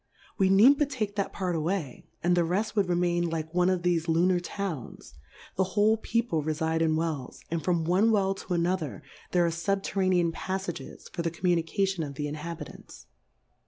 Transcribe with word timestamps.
We 0.39 0.49
need 0.49 0.79
but 0.79 0.89
take 0.89 1.15
that 1.15 1.31
Part 1.31 1.55
away, 1.55 2.07
and 2.23 2.35
the 2.35 2.43
reft 2.43 2.75
would 2.75 2.89
remain 2.89 3.29
like 3.29 3.53
one 3.53 3.69
of 3.69 3.83
thefe 3.83 4.07
Lu 4.07 4.25
nar 4.25 4.39
Towns; 4.39 5.13
the 5.57 5.63
who^e 5.63 6.01
People 6.01 6.41
refide 6.41 6.81
in 6.81 6.95
Wells, 6.95 7.41
and 7.51 7.63
from 7.63 7.85
one 7.85 8.09
Well 8.11 8.33
to 8.33 8.55
another 8.55 9.03
there 9.29 9.45
are 9.45 9.49
fubterranean 9.51 10.31
Paffages 10.31 11.07
for 11.13 11.21
the 11.21 11.29
Communication 11.29 12.01
of 12.03 12.15
the 12.15 12.27
Inhabitants. 12.27 13.05